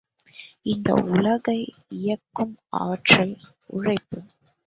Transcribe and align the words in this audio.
இந்த 0.63 0.93
உலகை 1.09 1.57
இயக்கும் 1.89 2.53
ஆற்றல் 2.81 3.35
உழைப்பு. 3.69 4.19